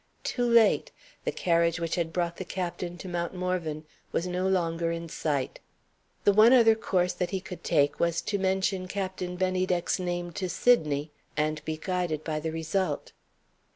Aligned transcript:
Too 0.23 0.49
late! 0.49 0.89
The 1.25 1.31
carriage 1.31 1.79
which 1.79 1.93
had 1.93 2.11
brought 2.11 2.37
the 2.37 2.43
Captain 2.43 2.97
to 2.97 3.07
Mount 3.07 3.35
Morven 3.35 3.85
was 4.11 4.25
no 4.25 4.47
longer 4.47 4.89
in 4.91 5.07
sight. 5.09 5.59
The 6.23 6.33
one 6.33 6.53
other 6.53 6.73
course 6.73 7.13
that 7.13 7.29
he 7.29 7.39
could 7.39 7.63
take 7.63 7.99
was 7.99 8.19
to 8.23 8.39
mention 8.39 8.87
Captain 8.87 9.35
Bennydeck's 9.37 9.99
name 9.99 10.31
to 10.31 10.49
Sydney, 10.49 11.11
and 11.37 11.63
be 11.65 11.77
guided 11.77 12.23
by 12.23 12.39
the 12.39 12.51
result. 12.51 13.11